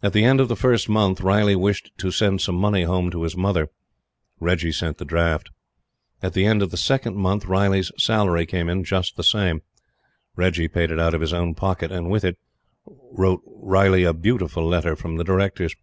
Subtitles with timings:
[0.00, 3.24] At the end of the first month, Riley wished to send some money home to
[3.24, 3.68] his mother.
[4.38, 5.50] Reggie sent the draft.
[6.22, 9.62] At the end of the second month, Riley's salary came in just the same.
[10.36, 12.38] Reggie paid it out of his own pocket; and, with it,
[12.86, 15.74] wrote Riley a beautiful letter from the Directors.